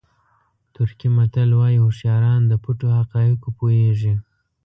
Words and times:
ترکي 0.73 1.07
متل 1.15 1.49
وایي 1.59 1.77
هوښیاران 1.83 2.41
د 2.47 2.53
پټو 2.63 2.87
حقایقو 2.99 3.49
پوهېږي. 3.57 4.13